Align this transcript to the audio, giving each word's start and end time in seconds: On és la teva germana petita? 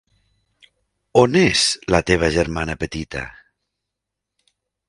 On 1.23 1.37
és 1.43 1.67
la 1.97 2.01
teva 2.13 2.31
germana 2.39 2.79
petita? 2.85 3.25